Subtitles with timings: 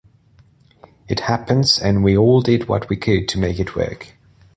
[1.07, 4.13] It happens and we all did what we could to make it work.